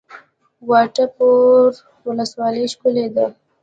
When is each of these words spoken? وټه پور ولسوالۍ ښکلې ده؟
وټه 0.69 1.05
پور 1.15 1.69
ولسوالۍ 2.07 2.65
ښکلې 2.73 3.07
ده؟ 3.15 3.25